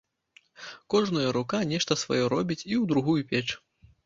[0.93, 3.45] Кожная рука нешта сваё робіць і ў другую печ.